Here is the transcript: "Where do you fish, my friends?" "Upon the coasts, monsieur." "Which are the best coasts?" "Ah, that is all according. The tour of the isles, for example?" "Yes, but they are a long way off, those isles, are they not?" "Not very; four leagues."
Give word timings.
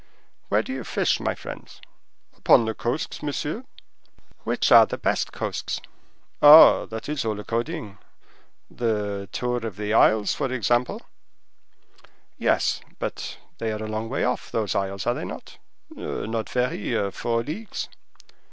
"Where 0.49 0.63
do 0.63 0.73
you 0.73 0.83
fish, 0.83 1.19
my 1.19 1.35
friends?" 1.35 1.79
"Upon 2.35 2.65
the 2.65 2.73
coasts, 2.73 3.21
monsieur." 3.21 3.65
"Which 4.43 4.71
are 4.71 4.87
the 4.87 4.97
best 4.97 5.31
coasts?" 5.31 5.79
"Ah, 6.41 6.87
that 6.87 7.07
is 7.07 7.23
all 7.23 7.39
according. 7.39 7.99
The 8.71 9.29
tour 9.31 9.57
of 9.57 9.75
the 9.75 9.93
isles, 9.93 10.33
for 10.33 10.51
example?" 10.51 11.03
"Yes, 12.39 12.81
but 12.97 13.37
they 13.59 13.71
are 13.71 13.83
a 13.83 13.87
long 13.87 14.09
way 14.09 14.23
off, 14.23 14.49
those 14.49 14.73
isles, 14.73 15.05
are 15.05 15.13
they 15.13 15.23
not?" 15.23 15.59
"Not 15.95 16.49
very; 16.49 17.11
four 17.11 17.43
leagues." 17.43 17.87